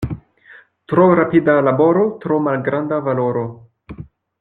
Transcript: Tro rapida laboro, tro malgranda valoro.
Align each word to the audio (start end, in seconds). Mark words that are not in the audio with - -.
Tro 0.93 1.05
rapida 1.19 1.55
laboro, 1.69 2.07
tro 2.25 2.41
malgranda 2.49 3.03
valoro. 3.11 3.49